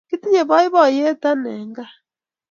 kitinye 0.09 0.41
boiboiyet 0.49 1.23
ani 1.29 1.49
en 1.61 1.69
gaa 1.75 1.93